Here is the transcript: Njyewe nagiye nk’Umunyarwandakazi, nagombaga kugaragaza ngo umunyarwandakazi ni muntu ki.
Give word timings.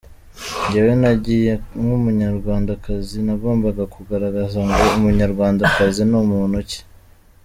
Njyewe 0.65 0.93
nagiye 1.01 1.53
nk’Umunyarwandakazi, 1.79 3.17
nagombaga 3.27 3.83
kugaragaza 3.95 4.57
ngo 4.67 4.79
umunyarwandakazi 4.97 6.01
ni 6.11 6.19
muntu 6.31 6.59
ki. 6.69 6.81